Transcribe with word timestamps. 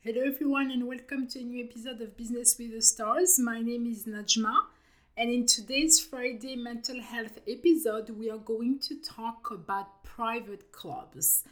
Hello, 0.00 0.22
everyone, 0.24 0.70
and 0.70 0.86
welcome 0.86 1.26
to 1.28 1.40
a 1.40 1.42
new 1.42 1.64
episode 1.64 2.00
of 2.00 2.16
Business 2.16 2.56
with 2.58 2.72
the 2.72 2.80
Stars. 2.80 3.40
My 3.40 3.60
name 3.60 3.86
is 3.86 4.04
Najma, 4.04 4.54
and 5.16 5.30
in 5.30 5.46
today's 5.46 5.98
Friday 5.98 6.54
mental 6.54 7.00
health 7.00 7.38
episode, 7.48 8.10
we 8.10 8.30
are 8.30 8.38
going 8.38 8.78
to 8.80 8.94
talk 9.02 9.50
about 9.50 10.04
private 10.04 10.70
clubs. 10.70 11.42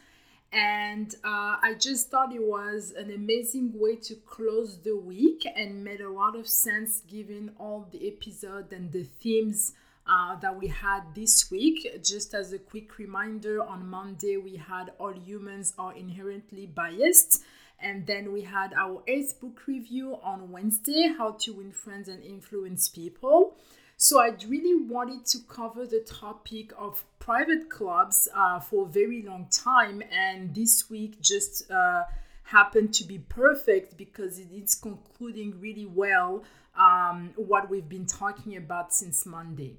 And 0.53 1.13
uh, 1.25 1.57
I 1.61 1.75
just 1.77 2.09
thought 2.09 2.33
it 2.33 2.41
was 2.41 2.93
an 2.97 3.11
amazing 3.11 3.73
way 3.75 3.97
to 3.97 4.15
close 4.15 4.81
the 4.81 4.95
week 4.95 5.45
and 5.53 5.83
made 5.83 5.99
a 5.99 6.09
lot 6.09 6.37
of 6.37 6.47
sense 6.47 7.01
given 7.01 7.51
all 7.59 7.89
the 7.91 8.07
episode 8.07 8.71
and 8.71 8.89
the 8.89 9.03
themes 9.03 9.73
uh, 10.07 10.39
that 10.39 10.57
we 10.57 10.67
had 10.67 11.01
this 11.13 11.51
week. 11.51 12.01
Just 12.01 12.33
as 12.33 12.53
a 12.53 12.59
quick 12.59 12.97
reminder, 12.99 13.61
on 13.61 13.85
Monday 13.85 14.37
we 14.37 14.55
had 14.55 14.93
All 14.97 15.13
Humans 15.13 15.73
Are 15.77 15.93
Inherently 15.93 16.67
Biased. 16.67 17.43
And 17.79 18.07
then 18.07 18.31
we 18.31 18.41
had 18.41 18.73
our 18.73 19.03
eighth 19.07 19.39
book 19.39 19.61
review 19.67 20.17
on 20.23 20.51
Wednesday 20.51 21.13
How 21.17 21.31
to 21.41 21.53
Win 21.53 21.71
Friends 21.71 22.07
and 22.07 22.23
Influence 22.23 22.89
People. 22.89 23.55
So 23.97 24.19
I 24.19 24.35
really 24.47 24.75
wanted 24.75 25.25
to 25.27 25.39
cover 25.47 25.85
the 25.85 26.01
topic 26.01 26.71
of 26.77 27.03
private 27.19 27.69
clubs 27.69 28.27
uh, 28.35 28.59
for 28.59 28.85
a 28.85 28.89
very 28.89 29.21
long 29.21 29.47
time, 29.49 30.03
and 30.11 30.53
this 30.53 30.89
week 30.89 31.21
just 31.21 31.71
uh, 31.71 32.03
happened 32.43 32.93
to 32.95 33.05
be 33.05 33.19
perfect 33.19 33.97
because 33.97 34.37
it 34.37 34.49
is 34.51 34.75
concluding 34.75 35.59
really 35.61 35.85
well 35.85 36.43
um, 36.77 37.31
what 37.37 37.69
we've 37.69 37.87
been 37.87 38.05
talking 38.05 38.57
about 38.57 38.93
since 38.93 39.25
Monday. 39.25 39.77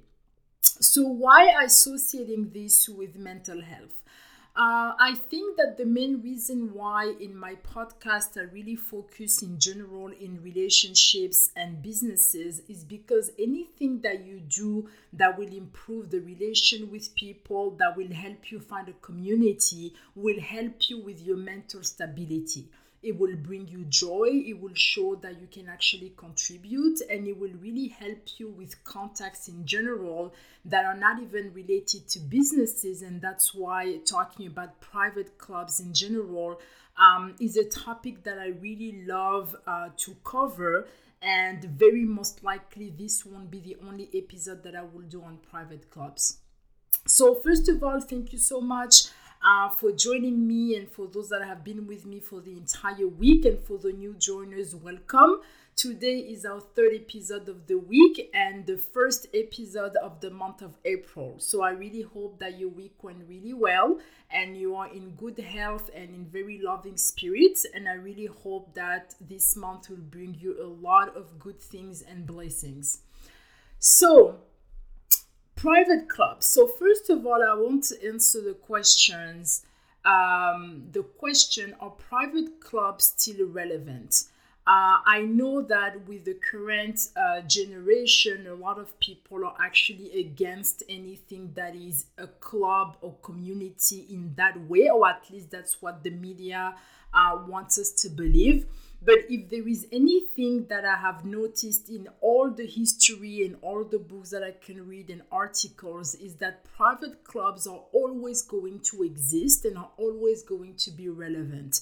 So, 0.61 1.03
why 1.03 1.53
associating 1.63 2.49
this 2.53 2.89
with 2.89 3.15
mental 3.15 3.61
health? 3.61 4.03
Uh, 4.57 4.95
I 4.97 5.13
think 5.13 5.55
that 5.57 5.77
the 5.77 5.85
main 5.85 6.19
reason 6.23 6.73
why 6.73 7.13
in 7.19 7.37
my 7.37 7.53
podcast 7.57 8.39
I 8.39 8.51
really 8.51 8.75
focus 8.75 9.43
in 9.43 9.59
general 9.59 10.07
in 10.07 10.41
relationships 10.41 11.51
and 11.55 11.83
businesses 11.83 12.63
is 12.67 12.83
because 12.83 13.29
anything 13.37 14.01
that 14.01 14.25
you 14.25 14.39
do 14.39 14.89
that 15.13 15.37
will 15.37 15.53
improve 15.53 16.09
the 16.09 16.21
relation 16.21 16.89
with 16.89 17.13
people, 17.13 17.75
that 17.77 17.95
will 17.95 18.11
help 18.11 18.51
you 18.51 18.59
find 18.59 18.89
a 18.89 18.93
community, 18.93 19.93
will 20.15 20.41
help 20.41 20.89
you 20.89 21.01
with 21.01 21.21
your 21.21 21.37
mental 21.37 21.83
stability 21.83 22.67
it 23.07 23.17
will 23.17 23.35
bring 23.35 23.67
you 23.67 23.85
joy 23.85 24.27
it 24.31 24.59
will 24.59 24.73
show 24.73 25.15
that 25.15 25.39
you 25.39 25.47
can 25.51 25.69
actually 25.69 26.11
contribute 26.17 26.99
and 27.09 27.25
it 27.27 27.39
will 27.39 27.53
really 27.61 27.87
help 27.87 28.19
you 28.37 28.49
with 28.49 28.83
contacts 28.83 29.47
in 29.47 29.65
general 29.65 30.33
that 30.65 30.85
are 30.85 30.97
not 30.97 31.21
even 31.21 31.53
related 31.53 32.07
to 32.07 32.19
businesses 32.19 33.01
and 33.01 33.21
that's 33.21 33.53
why 33.53 33.97
talking 34.05 34.47
about 34.47 34.79
private 34.81 35.37
clubs 35.37 35.79
in 35.79 35.93
general 35.93 36.59
um, 36.97 37.35
is 37.39 37.55
a 37.57 37.63
topic 37.63 38.23
that 38.23 38.37
i 38.37 38.47
really 38.47 39.03
love 39.05 39.55
uh, 39.65 39.89
to 39.95 40.15
cover 40.23 40.87
and 41.21 41.63
very 41.63 42.05
most 42.05 42.43
likely 42.43 42.93
this 42.97 43.25
won't 43.25 43.49
be 43.49 43.59
the 43.59 43.77
only 43.87 44.09
episode 44.13 44.63
that 44.63 44.75
i 44.75 44.81
will 44.81 45.07
do 45.09 45.23
on 45.23 45.37
private 45.49 45.89
clubs. 45.89 46.37
So 47.07 47.35
first 47.35 47.69
of 47.69 47.83
all 47.83 47.99
thank 47.99 48.33
you 48.33 48.37
so 48.37 48.61
much 48.61 49.05
uh, 49.47 49.69
for 49.69 49.91
joining 49.93 50.45
me 50.45 50.75
and 50.75 50.89
for 50.91 51.07
those 51.07 51.29
that 51.29 51.41
have 51.41 51.63
been 51.63 51.87
with 51.87 52.05
me 52.05 52.19
for 52.19 52.41
the 52.41 52.51
entire 52.51 53.07
week 53.07 53.45
and 53.45 53.57
for 53.59 53.77
the 53.77 53.93
new 53.93 54.13
joiners, 54.15 54.75
welcome. 54.75 55.39
Today 55.77 56.17
is 56.17 56.43
our 56.43 56.59
third 56.59 56.93
episode 56.95 57.47
of 57.47 57.65
the 57.67 57.77
week 57.77 58.29
and 58.33 58.65
the 58.65 58.77
first 58.77 59.27
episode 59.33 59.95
of 59.97 60.19
the 60.19 60.31
month 60.31 60.61
of 60.61 60.75
April. 60.83 61.35
So 61.37 61.61
I 61.61 61.69
really 61.69 62.01
hope 62.01 62.39
that 62.39 62.59
your 62.59 62.69
week 62.69 63.01
went 63.03 63.23
really 63.29 63.53
well 63.53 63.99
and 64.31 64.57
you 64.57 64.75
are 64.75 64.91
in 64.91 65.11
good 65.11 65.37
health 65.39 65.89
and 65.95 66.13
in 66.13 66.25
very 66.25 66.59
loving 66.61 66.97
spirits. 66.97 67.65
And 67.73 67.87
I 67.87 67.93
really 67.93 68.25
hope 68.25 68.73
that 68.73 69.15
this 69.21 69.55
month 69.55 69.89
will 69.89 69.97
bring 69.97 70.35
you 70.37 70.61
a 70.61 70.67
lot 70.67 71.15
of 71.15 71.39
good 71.39 71.61
things 71.61 72.01
and 72.01 72.25
blessings. 72.25 73.03
So, 73.79 74.39
private 75.57 76.07
clubs. 76.07 76.45
So, 76.45 76.67
first 76.67 77.09
of 77.09 77.25
all, 77.25 77.43
I 77.43 77.53
want 77.55 77.83
to 77.85 78.07
answer 78.07 78.39
the 78.41 78.53
questions. 78.53 79.65
Um, 80.05 80.83
the 80.93 81.03
question 81.03 81.75
Are 81.81 81.89
private 81.89 82.61
clubs 82.61 83.13
still 83.17 83.47
relevant? 83.47 84.23
Uh, 84.65 84.99
I 85.05 85.21
know 85.21 85.61
that 85.61 86.07
with 86.07 86.25
the 86.25 86.33
current 86.33 87.07
uh, 87.15 87.39
generation, 87.41 88.47
a 88.47 88.53
lot 88.53 88.77
of 88.77 88.99
people 88.99 89.45
are 89.45 89.55
actually 89.61 90.19
against 90.19 90.83
anything 90.89 91.51
that 91.55 91.73
is 91.73 92.05
a 92.17 92.27
club 92.27 92.97
or 93.01 93.15
community 93.21 94.05
in 94.09 94.33
that 94.35 94.59
way, 94.69 94.89
or 94.89 95.07
at 95.07 95.23
least 95.31 95.51
that's 95.51 95.81
what 95.81 96.03
the 96.03 96.09
media 96.09 96.75
uh, 97.13 97.39
wants 97.47 97.79
us 97.79 97.91
to 97.91 98.09
believe. 98.09 98.65
But 99.07 99.19
if 99.29 99.49
there 99.49 99.65
is 99.65 99.87
anything 99.89 100.65
that 100.67 100.83
I 100.83 100.97
have 100.97 101.23
noticed 101.23 101.87
in 101.87 102.09
all 102.19 102.51
the 102.51 102.67
history 102.67 103.45
and 103.45 103.55
all 103.61 103.85
the 103.85 103.99
books 103.99 104.31
that 104.31 104.43
I 104.43 104.51
can 104.51 104.85
read 104.85 105.09
and 105.09 105.21
articles, 105.31 106.13
is 106.15 106.35
that 106.35 106.65
private 106.75 107.23
clubs 107.23 107.67
are 107.67 107.85
always 107.93 108.41
going 108.41 108.81
to 108.91 109.03
exist 109.03 109.63
and 109.63 109.77
are 109.77 109.91
always 109.95 110.43
going 110.43 110.75
to 110.79 110.91
be 110.91 111.07
relevant. 111.07 111.79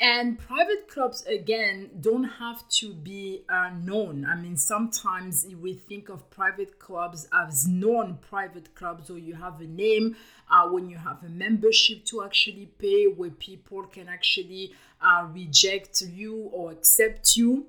And 0.00 0.38
private 0.38 0.86
clubs, 0.88 1.24
again, 1.26 1.90
don't 2.00 2.22
have 2.22 2.68
to 2.68 2.94
be 2.94 3.42
uh, 3.48 3.70
known. 3.82 4.24
I 4.24 4.36
mean, 4.36 4.56
sometimes 4.56 5.44
we 5.60 5.74
think 5.74 6.08
of 6.08 6.30
private 6.30 6.78
clubs 6.78 7.26
as 7.32 7.66
known 7.66 8.18
private 8.20 8.76
clubs, 8.76 9.10
or 9.10 9.18
you 9.18 9.34
have 9.34 9.60
a 9.60 9.66
name 9.66 10.14
uh, 10.48 10.68
when 10.68 10.88
you 10.88 10.98
have 10.98 11.24
a 11.24 11.28
membership 11.28 12.04
to 12.06 12.22
actually 12.22 12.66
pay, 12.78 13.06
where 13.06 13.30
people 13.30 13.82
can 13.86 14.08
actually 14.08 14.72
uh, 15.02 15.26
reject 15.32 16.00
you 16.02 16.48
or 16.52 16.70
accept 16.70 17.36
you. 17.36 17.66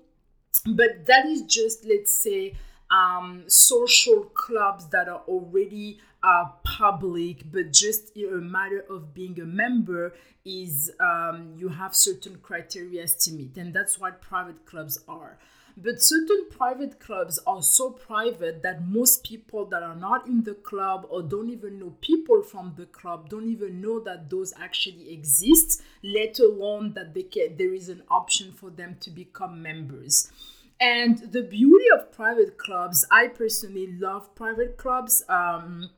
But 0.68 1.08
that 1.08 1.26
is 1.26 1.42
just, 1.44 1.84
let's 1.84 2.16
say, 2.16 2.54
um, 2.92 3.44
social 3.48 4.24
clubs 4.24 4.88
that 4.90 5.08
are 5.08 5.22
already 5.28 6.00
uh, 6.24 6.46
public, 6.64 7.52
but 7.52 7.72
just 7.72 8.16
a 8.18 8.42
matter 8.42 8.84
of 8.90 9.14
being 9.14 9.40
a 9.40 9.46
member 9.46 10.14
is 10.44 10.92
um, 11.00 11.54
you 11.56 11.70
have 11.70 11.96
certain 11.96 12.38
criteria 12.38 13.06
to 13.08 13.32
meet, 13.32 13.58
and 13.58 13.74
that's 13.74 14.00
what 14.00 14.22
private 14.22 14.66
clubs 14.66 15.00
are. 15.08 15.38
But 15.82 16.02
certain 16.02 16.48
private 16.50 17.00
clubs 17.00 17.40
are 17.48 17.62
so 17.62 17.92
private 17.92 18.64
that 18.64 18.86
most 18.86 19.24
people 19.24 19.64
that 19.68 19.82
are 19.82 19.96
not 19.96 20.28
in 20.28 20.44
the 20.44 20.56
club 20.56 21.08
or 21.10 21.22
don't 21.22 21.50
even 21.50 21.80
know 21.80 21.96
people 22.02 22.42
from 22.42 22.74
the 22.76 22.86
club 22.86 23.30
don't 23.30 23.48
even 23.48 23.80
know 23.80 24.02
that 24.02 24.30
those 24.30 24.54
actually 24.60 25.14
exist, 25.14 25.82
let 26.04 26.38
alone 26.40 26.94
that 26.96 27.14
they 27.14 27.24
can, 27.24 27.56
there 27.56 27.74
is 27.74 27.88
an 27.88 28.04
option 28.10 28.52
for 28.52 28.70
them 28.70 28.98
to 29.00 29.10
become 29.10 29.62
members. 29.62 30.30
And 30.80 31.18
the 31.18 31.42
beauty 31.44 31.86
of 31.94 32.12
private 32.12 32.58
clubs, 32.58 33.06
I 33.12 33.28
personally 33.28 33.98
love 34.00 34.34
private 34.34 34.78
clubs. 34.78 35.24
Um, 35.28 35.90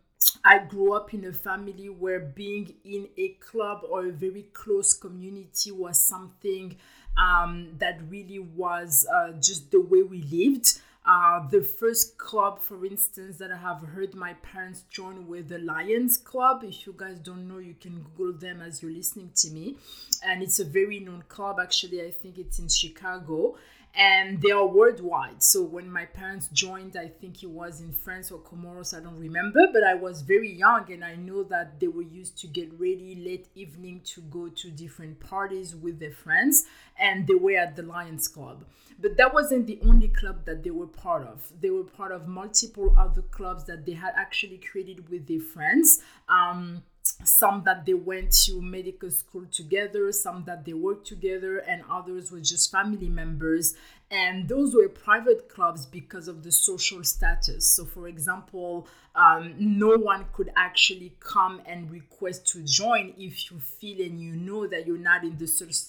I 0.43 0.59
grew 0.59 0.93
up 0.93 1.13
in 1.13 1.25
a 1.25 1.33
family 1.33 1.89
where 1.89 2.19
being 2.19 2.73
in 2.83 3.07
a 3.17 3.29
club 3.39 3.81
or 3.89 4.07
a 4.07 4.11
very 4.11 4.47
close 4.53 4.93
community 4.93 5.71
was 5.71 5.99
something 5.99 6.77
um, 7.17 7.75
that 7.77 7.99
really 8.09 8.39
was 8.39 9.05
uh, 9.13 9.33
just 9.33 9.71
the 9.71 9.81
way 9.81 10.01
we 10.01 10.23
lived. 10.23 10.79
Uh, 11.03 11.47
the 11.49 11.63
first 11.63 12.17
club, 12.19 12.59
for 12.59 12.85
instance, 12.85 13.37
that 13.37 13.51
I 13.51 13.57
have 13.57 13.81
heard 13.81 14.13
my 14.13 14.33
parents 14.35 14.83
join 14.89 15.27
with 15.27 15.49
the 15.49 15.57
Lions 15.57 16.15
Club. 16.15 16.63
If 16.63 16.85
you 16.85 16.93
guys 16.95 17.17
don't 17.19 17.47
know, 17.47 17.57
you 17.57 17.73
can 17.73 18.05
Google 18.15 18.39
them 18.39 18.61
as 18.61 18.83
you're 18.83 18.91
listening 18.91 19.31
to 19.37 19.49
me. 19.49 19.77
And 20.23 20.43
it's 20.43 20.59
a 20.59 20.63
very 20.63 20.99
known 20.99 21.23
club, 21.27 21.59
actually. 21.59 22.03
I 22.03 22.11
think 22.11 22.37
it's 22.37 22.59
in 22.59 22.67
Chicago 22.67 23.57
and 23.93 24.41
they 24.41 24.51
are 24.51 24.65
worldwide. 24.65 25.43
So 25.43 25.63
when 25.63 25.91
my 25.91 26.05
parents 26.05 26.47
joined, 26.53 26.95
I 26.95 27.07
think 27.07 27.43
it 27.43 27.49
was 27.49 27.81
in 27.81 27.91
France 27.91 28.31
or 28.31 28.39
Comoros, 28.39 28.97
I 28.97 29.01
don't 29.01 29.19
remember, 29.19 29.67
but 29.73 29.83
I 29.83 29.95
was 29.95 30.21
very 30.21 30.51
young 30.51 30.91
and 30.91 31.03
I 31.03 31.15
know 31.15 31.43
that 31.43 31.79
they 31.79 31.87
were 31.87 32.01
used 32.01 32.37
to 32.39 32.47
get 32.47 32.71
ready 32.79 33.15
late 33.15 33.47
evening 33.53 34.01
to 34.05 34.21
go 34.21 34.47
to 34.47 34.71
different 34.71 35.19
parties 35.19 35.75
with 35.75 35.99
their 35.99 36.11
friends, 36.11 36.65
and 36.97 37.27
they 37.27 37.35
were 37.35 37.57
at 37.57 37.75
the 37.75 37.83
Lions 37.83 38.27
Club. 38.27 38.63
But 38.99 39.17
that 39.17 39.33
wasn't 39.33 39.67
the 39.67 39.79
only 39.85 40.07
club 40.07 40.45
that 40.45 40.63
they 40.63 40.69
were 40.69 40.87
part 40.87 41.27
of. 41.27 41.51
They 41.59 41.71
were 41.71 41.83
part 41.83 42.11
of 42.11 42.27
multiple 42.27 42.93
other 42.97 43.23
clubs 43.23 43.65
that 43.65 43.85
they 43.85 43.93
had 43.93 44.13
actually 44.15 44.59
created 44.59 45.09
with 45.09 45.27
their 45.27 45.39
friends. 45.39 46.01
Um, 46.29 46.83
some 47.23 47.63
that 47.65 47.85
they 47.85 47.93
went 47.93 48.31
to 48.45 48.61
medical 48.61 49.09
school 49.09 49.45
together, 49.51 50.11
some 50.11 50.43
that 50.45 50.65
they 50.65 50.73
worked 50.73 51.07
together, 51.07 51.57
and 51.57 51.83
others 51.89 52.31
were 52.31 52.39
just 52.39 52.71
family 52.71 53.09
members. 53.09 53.75
And 54.11 54.49
those 54.49 54.75
were 54.75 54.89
private 54.89 55.47
clubs 55.47 55.85
because 55.85 56.27
of 56.27 56.43
the 56.43 56.51
social 56.51 57.01
status. 57.03 57.65
So, 57.65 57.85
for 57.85 58.09
example, 58.09 58.87
um, 59.15 59.55
no 59.57 59.97
one 59.97 60.25
could 60.33 60.51
actually 60.55 61.13
come 61.19 61.61
and 61.65 61.89
request 61.89 62.45
to 62.47 62.63
join 62.63 63.13
if 63.17 63.49
you 63.49 63.59
feel 63.59 64.01
and 64.01 64.19
you 64.19 64.35
know 64.35 64.67
that 64.67 64.85
you're 64.85 64.97
not 64.97 65.23
in 65.23 65.37
the, 65.37 65.45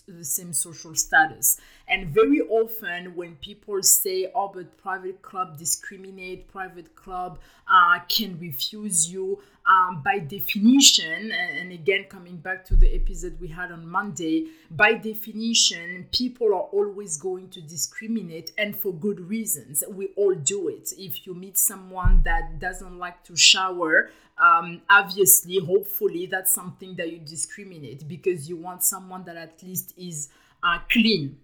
the 0.06 0.24
same 0.24 0.52
social 0.52 0.94
status. 0.94 1.60
And 1.88 2.08
very 2.08 2.40
often, 2.40 3.16
when 3.16 3.34
people 3.36 3.82
say, 3.82 4.30
"Oh, 4.34 4.50
but 4.54 4.76
private 4.78 5.20
club 5.22 5.58
discriminate," 5.58 6.48
private 6.48 6.94
club 6.94 7.38
uh, 7.69 8.00
can 8.08 8.38
refuse 8.38 9.12
you, 9.12 9.40
um, 9.66 10.02
by 10.02 10.19
definition, 10.19 11.30
and 11.32 11.70
again, 11.72 12.04
coming 12.08 12.36
back 12.36 12.64
to 12.66 12.76
the 12.76 12.92
episode 12.94 13.38
we 13.40 13.48
had 13.48 13.70
on 13.70 13.86
Monday, 13.86 14.46
by 14.70 14.94
definition, 14.94 16.06
people 16.12 16.48
are 16.48 16.69
always 16.72 17.16
going 17.16 17.48
to 17.50 17.60
discriminate 17.60 18.12
and 18.59 18.76
for 18.76 18.93
good 18.93 19.20
reasons. 19.20 19.85
We 19.88 20.09
all 20.17 20.35
do 20.35 20.69
it. 20.69 20.93
If 20.97 21.26
you 21.26 21.35
meet 21.35 21.59
someone 21.59 22.23
that 22.25 22.59
doesn't 22.59 22.99
like 22.99 23.25
to 23.25 23.37
shower, 23.37 24.11
um, 24.38 24.82
obviously, 24.88 25.59
hopefully, 25.59 26.26
that's 26.26 26.53
something 26.53 26.97
that 26.97 27.12
you 27.12 27.19
discriminate 27.19 28.09
because 28.09 28.49
you 28.49 28.56
want 28.56 28.82
someone 28.82 29.25
that 29.25 29.37
at 29.37 29.62
least 29.62 29.94
is 29.97 30.29
uh, 30.62 30.79
clean 30.91 31.38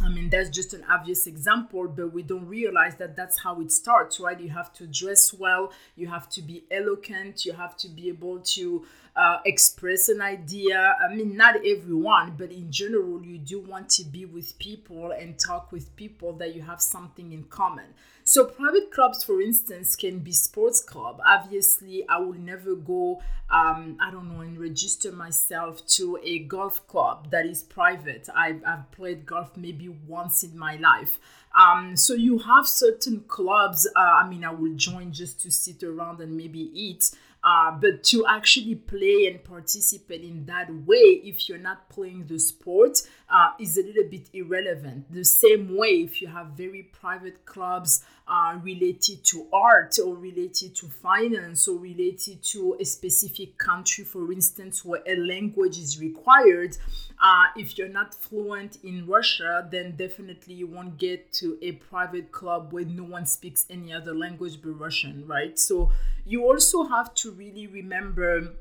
I 0.00 0.08
mean, 0.08 0.30
that's 0.30 0.48
just 0.48 0.74
an 0.74 0.84
obvious 0.88 1.26
example, 1.26 1.88
but 1.88 2.12
we 2.12 2.22
don't 2.22 2.46
realize 2.46 2.94
that 2.96 3.16
that's 3.16 3.40
how 3.40 3.60
it 3.60 3.72
starts, 3.72 4.20
right? 4.20 4.38
You 4.38 4.50
have 4.50 4.72
to 4.74 4.86
dress 4.86 5.32
well, 5.32 5.72
you 5.96 6.06
have 6.06 6.28
to 6.30 6.42
be 6.42 6.64
eloquent, 6.70 7.44
you 7.44 7.52
have 7.52 7.76
to 7.78 7.88
be 7.88 8.08
able 8.08 8.40
to 8.40 8.86
uh, 9.18 9.40
express 9.44 10.08
an 10.08 10.22
idea. 10.22 10.96
I 11.04 11.12
mean, 11.12 11.36
not 11.36 11.56
everyone, 11.66 12.36
but 12.38 12.52
in 12.52 12.70
general, 12.70 13.20
you 13.20 13.36
do 13.36 13.58
want 13.58 13.88
to 13.90 14.04
be 14.04 14.24
with 14.24 14.56
people 14.60 15.10
and 15.10 15.36
talk 15.36 15.72
with 15.72 15.94
people 15.96 16.34
that 16.34 16.54
you 16.54 16.62
have 16.62 16.80
something 16.80 17.32
in 17.32 17.42
common. 17.44 17.86
So, 18.22 18.44
private 18.44 18.92
clubs, 18.92 19.24
for 19.24 19.40
instance, 19.40 19.96
can 19.96 20.20
be 20.20 20.32
sports 20.32 20.82
club. 20.82 21.20
Obviously, 21.26 22.08
I 22.08 22.18
will 22.18 22.38
never 22.38 22.76
go, 22.76 23.20
um, 23.50 23.96
I 24.00 24.12
don't 24.12 24.32
know, 24.32 24.42
and 24.42 24.56
register 24.56 25.10
myself 25.10 25.84
to 25.96 26.18
a 26.22 26.40
golf 26.40 26.86
club 26.86 27.30
that 27.32 27.44
is 27.44 27.64
private. 27.64 28.28
I've, 28.36 28.62
I've 28.64 28.88
played 28.92 29.26
golf 29.26 29.56
maybe 29.56 29.88
once 29.88 30.44
in 30.44 30.56
my 30.56 30.76
life. 30.76 31.18
Um, 31.58 31.96
so 31.96 32.14
you 32.14 32.38
have 32.38 32.68
certain 32.68 33.24
clubs. 33.26 33.88
Uh, 33.96 33.98
I 33.98 34.28
mean, 34.28 34.44
I 34.44 34.52
will 34.52 34.74
join 34.74 35.10
just 35.10 35.40
to 35.42 35.50
sit 35.50 35.82
around 35.82 36.20
and 36.20 36.36
maybe 36.36 36.70
eat. 36.72 37.10
Uh, 37.48 37.70
but 37.70 38.04
to 38.04 38.26
actually 38.26 38.74
play 38.74 39.26
and 39.26 39.42
participate 39.42 40.20
in 40.22 40.44
that 40.44 40.68
way, 40.84 41.22
if 41.24 41.48
you're 41.48 41.56
not 41.56 41.88
playing 41.88 42.26
the 42.26 42.38
sport, 42.38 43.00
uh, 43.30 43.50
is 43.58 43.76
a 43.76 43.82
little 43.82 44.04
bit 44.10 44.28
irrelevant. 44.32 45.12
The 45.12 45.24
same 45.24 45.76
way, 45.76 46.02
if 46.02 46.22
you 46.22 46.28
have 46.28 46.48
very 46.48 46.82
private 46.82 47.44
clubs 47.44 48.02
uh, 48.26 48.58
related 48.62 49.24
to 49.24 49.46
art 49.52 49.98
or 50.04 50.14
related 50.16 50.74
to 50.76 50.86
finance 50.86 51.68
or 51.68 51.78
related 51.78 52.42
to 52.44 52.76
a 52.80 52.84
specific 52.84 53.58
country, 53.58 54.04
for 54.04 54.32
instance, 54.32 54.84
where 54.84 55.02
a 55.06 55.16
language 55.16 55.78
is 55.78 56.00
required, 56.00 56.76
uh, 57.20 57.46
if 57.56 57.76
you're 57.76 57.88
not 57.88 58.14
fluent 58.14 58.78
in 58.82 59.06
Russia, 59.06 59.68
then 59.70 59.96
definitely 59.96 60.54
you 60.54 60.66
won't 60.66 60.98
get 60.98 61.32
to 61.32 61.58
a 61.60 61.72
private 61.72 62.32
club 62.32 62.72
where 62.72 62.84
no 62.84 63.04
one 63.04 63.26
speaks 63.26 63.66
any 63.68 63.92
other 63.92 64.14
language 64.14 64.60
but 64.62 64.70
Russian, 64.70 65.26
right? 65.26 65.58
So 65.58 65.90
you 66.24 66.44
also 66.44 66.84
have 66.84 67.14
to 67.16 67.30
really 67.32 67.66
remember 67.66 68.54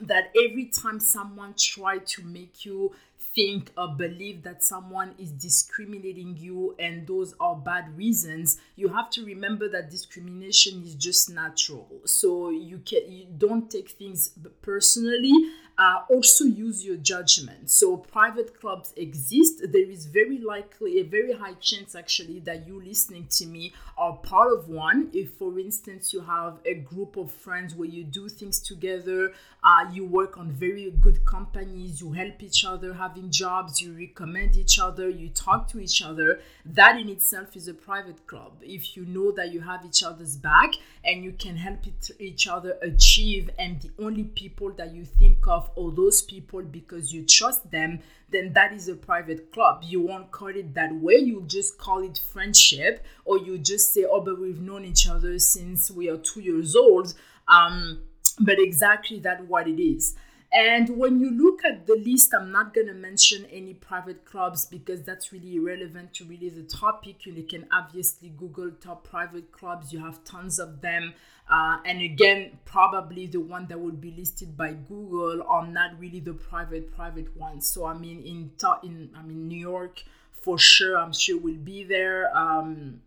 that 0.00 0.32
every 0.44 0.66
time 0.66 1.00
someone 1.00 1.54
try 1.56 1.98
to 1.98 2.22
make 2.22 2.64
you 2.64 2.92
think 3.36 3.70
or 3.76 3.88
believe 3.88 4.42
that 4.42 4.64
someone 4.64 5.14
is 5.18 5.30
discriminating 5.30 6.36
you 6.36 6.74
and 6.80 7.06
those 7.06 7.34
are 7.38 7.54
bad 7.54 7.96
reasons 7.96 8.58
you 8.74 8.88
have 8.88 9.10
to 9.10 9.24
remember 9.24 9.68
that 9.68 9.90
discrimination 9.90 10.82
is 10.82 10.94
just 10.94 11.30
natural. 11.30 11.88
So 12.04 12.50
you 12.50 12.78
can 12.78 13.02
you 13.12 13.26
don't 13.36 13.70
take 13.70 13.90
things 13.90 14.30
personally 14.62 15.32
uh, 15.78 16.02
also 16.08 16.44
use 16.44 16.84
your 16.84 16.96
judgment. 16.96 17.70
So 17.70 17.98
private 17.98 18.58
clubs 18.58 18.94
exist. 18.96 19.60
There 19.70 19.90
is 19.90 20.06
very 20.06 20.38
likely 20.38 21.00
a 21.00 21.04
very 21.04 21.32
high 21.32 21.54
chance 21.54 21.94
actually 21.94 22.40
that 22.40 22.66
you 22.66 22.82
listening 22.82 23.26
to 23.32 23.46
me 23.46 23.72
are 23.98 24.14
part 24.16 24.52
of 24.52 24.68
one. 24.68 25.10
If 25.12 25.32
for 25.32 25.58
instance 25.58 26.12
you 26.14 26.20
have 26.20 26.58
a 26.64 26.74
group 26.74 27.16
of 27.16 27.30
friends 27.30 27.74
where 27.74 27.88
you 27.88 28.04
do 28.04 28.28
things 28.28 28.58
together, 28.58 29.32
uh, 29.62 29.84
you 29.92 30.06
work 30.06 30.38
on 30.38 30.50
very 30.52 30.90
good 31.00 31.24
companies, 31.26 32.00
you 32.00 32.12
help 32.12 32.42
each 32.42 32.64
other 32.64 32.94
having 32.94 33.30
jobs, 33.30 33.80
you 33.80 33.92
recommend 33.92 34.56
each 34.56 34.78
other, 34.78 35.08
you 35.08 35.28
talk 35.28 35.68
to 35.68 35.80
each 35.80 36.02
other, 36.02 36.40
that 36.64 36.98
in 36.98 37.08
itself 37.08 37.54
is 37.56 37.68
a 37.68 37.74
private 37.74 38.26
club. 38.26 38.52
If 38.62 38.96
you 38.96 39.04
know 39.04 39.30
that 39.32 39.52
you 39.52 39.60
have 39.60 39.84
each 39.84 40.02
other's 40.02 40.36
back 40.36 40.74
and 41.04 41.22
you 41.22 41.32
can 41.32 41.56
help 41.56 41.80
each 42.18 42.48
other 42.48 42.78
achieve 42.80 43.50
and 43.58 43.80
the 43.82 43.90
only 43.98 44.24
people 44.24 44.72
that 44.72 44.94
you 44.94 45.04
think 45.04 45.46
of 45.46 45.65
all 45.74 45.90
those 45.90 46.22
people 46.22 46.62
because 46.62 47.12
you 47.12 47.24
trust 47.24 47.70
them, 47.70 48.00
then 48.30 48.52
that 48.54 48.72
is 48.72 48.88
a 48.88 48.94
private 48.94 49.52
club. 49.52 49.82
You 49.84 50.00
won't 50.00 50.30
call 50.30 50.48
it 50.48 50.74
that 50.74 50.94
way. 50.94 51.16
You 51.16 51.44
just 51.46 51.78
call 51.78 52.02
it 52.04 52.18
friendship, 52.18 53.04
or 53.24 53.38
you 53.38 53.58
just 53.58 53.92
say, 53.92 54.04
"Oh, 54.04 54.20
but 54.20 54.38
we've 54.40 54.60
known 54.60 54.84
each 54.84 55.08
other 55.08 55.38
since 55.38 55.90
we 55.90 56.08
are 56.08 56.16
two 56.18 56.40
years 56.40 56.74
old." 56.76 57.14
Um, 57.48 58.02
but 58.40 58.58
exactly 58.58 59.18
that 59.20 59.46
what 59.46 59.66
it 59.68 59.80
is. 59.82 60.14
And 60.52 60.88
when 60.96 61.20
you 61.20 61.30
look 61.30 61.64
at 61.64 61.86
the 61.86 61.96
list, 61.96 62.32
I'm 62.32 62.50
not 62.50 62.72
going 62.72 62.86
to 62.86 62.94
mention 62.94 63.44
any 63.46 63.74
private 63.74 64.24
clubs 64.24 64.64
because 64.64 65.02
that's 65.02 65.32
really 65.32 65.56
irrelevant 65.56 66.14
to 66.14 66.24
really 66.24 66.48
the 66.48 66.62
topic. 66.62 67.26
You 67.26 67.42
can 67.42 67.66
obviously 67.72 68.30
Google 68.30 68.70
top 68.80 69.04
private 69.08 69.52
clubs, 69.52 69.92
you 69.92 69.98
have 69.98 70.24
tons 70.24 70.58
of 70.58 70.80
them. 70.80 71.14
Uh, 71.50 71.78
and 71.84 72.00
again, 72.00 72.58
probably 72.64 73.26
the 73.26 73.40
one 73.40 73.66
that 73.68 73.78
would 73.78 74.00
be 74.00 74.10
listed 74.12 74.56
by 74.56 74.72
Google 74.72 75.42
are 75.46 75.66
not 75.66 75.98
really 75.98 76.20
the 76.20 76.34
private 76.34 76.94
private 76.94 77.36
ones. 77.36 77.68
So 77.68 77.84
I 77.84 77.94
mean, 77.94 78.22
in 78.22 78.50
in 78.82 79.10
I 79.14 79.22
mean 79.22 79.48
New 79.48 79.58
York 79.60 80.02
for 80.32 80.58
sure, 80.58 80.96
I'm 80.96 81.12
sure 81.12 81.38
will 81.38 81.54
be 81.54 81.82
there. 81.84 82.36
Um, 82.36 83.00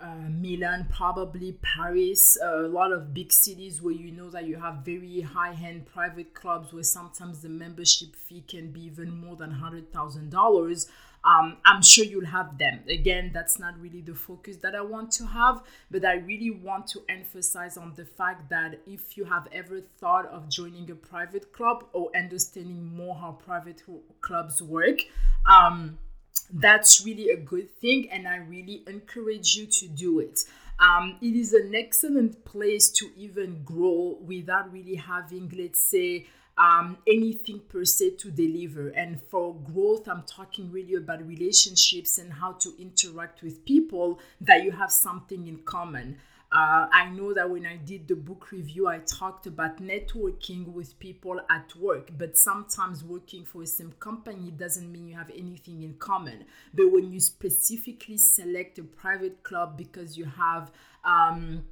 uh, 0.00 0.28
Milan, 0.28 0.86
probably 0.90 1.52
Paris, 1.62 2.36
uh, 2.42 2.66
a 2.66 2.68
lot 2.68 2.92
of 2.92 3.14
big 3.14 3.32
cities 3.32 3.80
where 3.80 3.94
you 3.94 4.10
know 4.10 4.28
that 4.30 4.44
you 4.44 4.56
have 4.56 4.84
very 4.84 5.20
high 5.20 5.56
end 5.64 5.86
private 5.86 6.34
clubs 6.34 6.72
where 6.72 6.82
sometimes 6.82 7.42
the 7.42 7.48
membership 7.48 8.14
fee 8.16 8.44
can 8.46 8.70
be 8.72 8.82
even 8.86 9.10
more 9.10 9.36
than 9.36 9.50
$100,000. 9.52 10.86
Um, 11.24 11.56
I'm 11.64 11.80
sure 11.80 12.04
you'll 12.04 12.26
have 12.26 12.58
them. 12.58 12.80
Again, 12.88 13.30
that's 13.32 13.58
not 13.58 13.80
really 13.80 14.02
the 14.02 14.14
focus 14.14 14.56
that 14.58 14.74
I 14.74 14.82
want 14.82 15.10
to 15.12 15.26
have, 15.26 15.62
but 15.90 16.04
I 16.04 16.14
really 16.16 16.50
want 16.50 16.86
to 16.88 17.02
emphasize 17.08 17.78
on 17.78 17.94
the 17.96 18.04
fact 18.04 18.50
that 18.50 18.80
if 18.86 19.16
you 19.16 19.24
have 19.24 19.48
ever 19.50 19.80
thought 19.98 20.26
of 20.26 20.50
joining 20.50 20.90
a 20.90 20.94
private 20.94 21.50
club 21.52 21.84
or 21.94 22.10
understanding 22.14 22.94
more 22.94 23.14
how 23.14 23.32
private 23.32 23.82
clubs 24.20 24.60
work, 24.60 24.98
um, 25.50 25.98
that's 26.52 27.04
really 27.04 27.30
a 27.30 27.36
good 27.36 27.70
thing, 27.80 28.08
and 28.10 28.28
I 28.28 28.36
really 28.36 28.82
encourage 28.86 29.56
you 29.56 29.66
to 29.66 29.88
do 29.88 30.20
it. 30.20 30.44
Um, 30.78 31.16
it 31.20 31.34
is 31.34 31.52
an 31.52 31.74
excellent 31.74 32.44
place 32.44 32.90
to 32.90 33.10
even 33.16 33.62
grow 33.64 34.18
without 34.20 34.72
really 34.72 34.96
having, 34.96 35.52
let's 35.56 35.80
say, 35.80 36.26
um, 36.56 36.98
anything 37.06 37.60
per 37.68 37.84
se 37.84 38.10
to 38.18 38.30
deliver. 38.30 38.88
And 38.88 39.20
for 39.20 39.54
growth, 39.54 40.08
I'm 40.08 40.22
talking 40.22 40.70
really 40.70 40.94
about 40.94 41.26
relationships 41.26 42.18
and 42.18 42.32
how 42.32 42.52
to 42.52 42.74
interact 42.78 43.42
with 43.42 43.64
people 43.64 44.20
that 44.40 44.62
you 44.64 44.72
have 44.72 44.92
something 44.92 45.46
in 45.46 45.58
common. 45.58 46.18
Uh, 46.54 46.86
I 46.92 47.10
know 47.10 47.34
that 47.34 47.50
when 47.50 47.66
I 47.66 47.74
did 47.74 48.06
the 48.06 48.14
book 48.14 48.52
review, 48.52 48.86
I 48.86 48.98
talked 48.98 49.48
about 49.48 49.78
networking 49.78 50.68
with 50.68 50.96
people 51.00 51.40
at 51.50 51.74
work, 51.74 52.10
but 52.16 52.38
sometimes 52.38 53.02
working 53.02 53.44
for 53.44 53.62
the 53.62 53.66
same 53.66 53.92
company 53.98 54.52
doesn't 54.52 54.90
mean 54.90 55.08
you 55.08 55.16
have 55.16 55.30
anything 55.30 55.82
in 55.82 55.94
common. 55.94 56.44
But 56.72 56.92
when 56.92 57.10
you 57.10 57.18
specifically 57.18 58.18
select 58.18 58.78
a 58.78 58.84
private 58.84 59.42
club 59.42 59.76
because 59.76 60.16
you 60.16 60.26
have 60.26 60.70
um, 61.04 61.64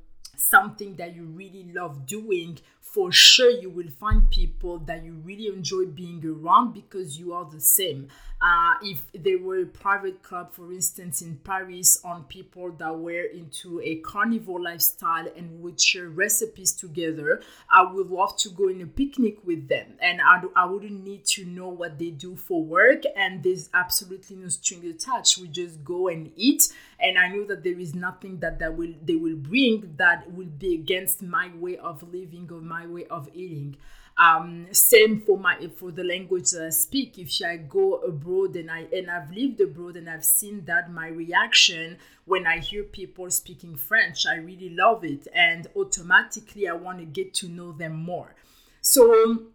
something 0.43 0.97
that 0.97 1.15
you 1.15 1.25
really 1.25 1.71
love 1.73 2.07
doing, 2.07 2.59
for 2.81 3.11
sure 3.11 3.51
you 3.51 3.71
will 3.71 3.89
find 3.89 4.31
people 4.31 4.79
that 4.81 5.03
you 5.03 5.15
really 5.25 5.47
enjoy 5.47 5.87
being 5.87 6.23
around 6.27 6.75
because 6.75 7.19
you 7.19 7.33
are 7.33 7.49
the 7.51 7.61
same. 7.61 8.09
Uh, 8.43 8.75
if 8.83 9.01
there 9.15 9.39
were 9.39 9.61
a 9.61 9.67
private 9.67 10.23
club, 10.23 10.53
for 10.53 10.73
instance, 10.73 11.23
in 11.23 11.37
Paris, 11.37 12.01
on 12.05 12.25
people 12.25 12.73
that 12.73 12.99
were 12.99 13.23
into 13.23 13.81
a 13.83 13.97
carnivore 13.97 14.61
lifestyle 14.61 15.27
and 15.37 15.63
would 15.63 15.81
share 15.81 16.09
recipes 16.09 16.73
together, 16.73 17.41
I 17.71 17.91
would 17.91 18.11
love 18.11 18.37
to 18.39 18.51
go 18.51 18.69
in 18.69 18.83
a 18.83 18.87
picnic 18.87 19.39
with 19.47 19.69
them. 19.69 19.95
And 20.01 20.21
I, 20.21 20.43
I 20.57 20.65
wouldn't 20.67 21.05
need 21.05 21.25
to 21.27 21.45
know 21.45 21.69
what 21.69 21.99
they 21.99 22.11
do 22.11 22.35
for 22.35 22.63
work, 22.63 23.05
and 23.17 23.43
there's 23.43 23.71
absolutely 23.73 24.37
no 24.37 24.49
string 24.49 24.85
attached. 24.87 25.39
We 25.39 25.47
just 25.49 25.85
go 25.85 26.09
and 26.09 26.33
eat, 26.37 26.69
and 27.03 27.19
I 27.19 27.29
know 27.29 27.45
that 27.47 27.65
there 27.65 27.79
is 27.79 27.95
nothing 27.95 28.39
that, 28.41 28.59
that 28.61 28.77
will 28.77 28.95
they 29.03 29.17
will 29.17 29.37
bring 29.37 29.95
that 29.97 30.33
will 30.33 30.47
be 30.47 30.75
against 30.75 31.23
my 31.23 31.51
way 31.57 31.77
of 31.77 32.03
living 32.13 32.49
or 32.53 32.61
my 32.61 32.87
way 32.87 33.07
of 33.07 33.29
eating. 33.35 33.77
Um, 34.19 34.67
same 34.73 35.23
for 35.23 35.39
my 35.39 35.69
for 35.77 35.91
the 35.91 36.05
language 36.05 36.51
that 36.51 36.67
I 36.67 36.71
speak. 36.71 37.19
If 37.19 37.31
I 37.45 37.57
go 37.57 37.95
abroad 37.95 38.57
and 38.57 38.71
I 38.71 38.87
and 38.93 39.11
I've 39.11 39.31
lived 39.33 39.61
abroad 39.61 39.97
and 39.97 40.09
I've 40.09 40.25
seen 40.25 40.65
that 40.67 40.93
my 40.93 41.09
reaction 41.09 41.99
when 42.27 42.47
I 42.47 42.59
hear 42.59 42.85
people 42.85 43.31
speaking 43.31 43.75
French, 43.75 44.27
I 44.27 44.37
really 44.37 44.71
love 44.71 45.05
it, 45.05 45.27
and 45.35 45.67
automatically 45.75 46.69
I 46.69 46.75
want 46.75 46.99
to 46.99 47.05
get 47.05 47.35
to 47.35 47.49
know 47.49 47.73
them 47.73 47.97
more. 47.97 48.35
So 48.81 49.47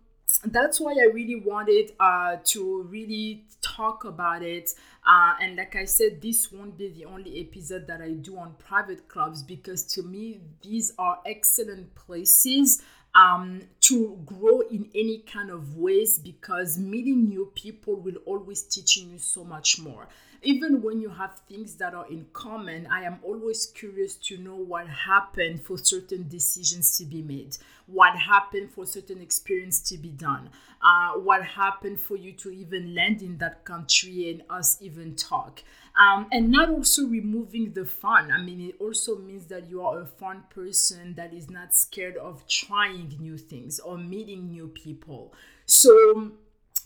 that's 0.44 0.80
why 0.80 0.92
I 0.94 1.12
really 1.14 1.36
wanted 1.36 1.94
uh, 2.00 2.38
to 2.46 2.84
really 2.90 3.46
talk 3.62 4.06
about 4.06 4.44
it. 4.44 4.72
Uh, 5.08 5.36
and 5.42 5.56
like 5.56 5.76
I 5.78 5.86
said, 5.86 6.22
this 6.22 6.52
won't 6.52 6.78
be 6.78 6.90
the 6.90 7.06
only 7.06 7.40
episode 7.40 7.88
that 7.88 8.02
I 8.02 8.12
do 8.12 8.38
on 8.38 8.56
private 8.60 9.08
clubs 9.08 9.42
because 9.42 9.84
to 9.94 10.04
me, 10.04 10.42
these 10.62 10.92
are 11.00 11.20
excellent 11.26 11.96
places 11.96 12.82
um, 13.16 13.62
to 13.82 14.20
grow 14.26 14.62
in 14.62 14.90
any 14.94 15.20
kind 15.20 15.50
of 15.50 15.78
ways 15.78 16.20
because 16.20 16.78
meeting 16.78 17.30
new 17.30 17.52
people 17.56 17.96
will 17.96 18.18
always 18.26 18.64
teaching 18.64 19.10
you 19.10 19.18
so 19.18 19.46
much 19.46 19.80
more 19.80 20.10
even 20.42 20.82
when 20.82 21.00
you 21.02 21.10
have 21.10 21.40
things 21.50 21.76
that 21.76 21.94
are 21.94 22.08
in 22.08 22.26
common, 22.34 22.88
I 22.88 23.04
am 23.04 23.20
always 23.24 23.66
curious 23.68 24.16
to 24.16 24.38
know 24.38 24.56
what 24.56 24.88
happened 24.88 25.64
for 25.64 25.78
certain 25.78 26.28
decisions 26.28 26.98
to 26.98 27.06
be 27.06 27.22
made, 27.22 27.58
what 27.88 28.16
happened 28.16 28.72
for 28.72 28.86
certain 28.86 29.22
experience 29.22 29.82
to 29.90 29.98
be 29.98 30.10
done, 30.10 30.50
uh, 30.82 31.14
what 31.14 31.44
happened 31.44 32.00
for 32.00 32.16
you 32.16 32.34
to 32.34 32.50
even 32.52 32.94
land 32.94 33.22
in 33.22 33.38
that 33.40 33.66
country 33.66 34.30
and 34.30 34.44
us 34.50 34.78
even 34.82 35.16
talk. 35.16 35.64
Um, 36.00 36.28
and 36.32 36.52
not 36.52 36.70
also 36.70 37.08
removing 37.08 37.74
the 37.74 37.86
fun. 37.86 38.32
I 38.32 38.40
mean, 38.40 38.62
it 38.62 38.76
also 38.80 39.18
means 39.18 39.48
that 39.48 39.70
you 39.70 39.82
are 39.82 40.02
a 40.02 40.06
fun 40.06 40.44
person 40.50 41.16
that 41.16 41.34
is 41.34 41.50
not 41.50 41.74
scared 41.74 42.18
of 42.18 42.48
trying 42.48 43.16
new 43.20 43.38
things 43.38 43.80
or 43.80 43.98
meeting 43.98 44.50
new 44.50 44.68
people. 44.68 45.34
So, 45.66 46.32